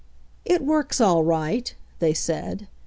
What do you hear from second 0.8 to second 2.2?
all right," they